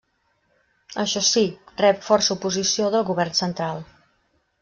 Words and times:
Això 1.03 1.21
sí, 1.27 1.43
rep 1.83 2.01
força 2.07 2.33
oposició 2.37 2.91
del 2.95 3.07
govern 3.13 3.39
central. 3.43 3.85